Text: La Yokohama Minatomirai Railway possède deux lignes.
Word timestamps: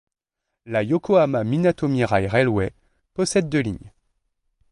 La 0.65 0.81
Yokohama 0.81 1.43
Minatomirai 1.43 2.25
Railway 2.25 2.73
possède 3.13 3.49
deux 3.49 3.59
lignes. 3.61 3.91